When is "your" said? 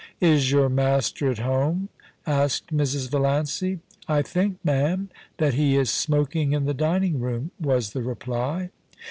0.51-0.67